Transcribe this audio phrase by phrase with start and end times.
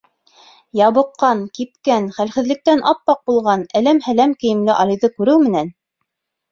[0.79, 5.75] Ябыҡҡан-кипкән, хәлһеҙлектән ап-аҡ булған, әләм-һәләм кейемле Алиҙы күреү менән: